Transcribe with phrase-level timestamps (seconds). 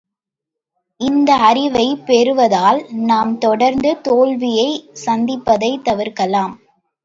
[1.01, 6.55] இந்த அறிவைப் பெறுவதால் நாம் தொடர்ந்து தோல்வியைச் சந்திப்பதைத் தவிர்க்கலாம்.